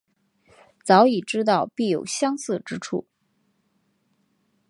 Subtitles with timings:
[0.83, 3.05] 早已知道必有相似之处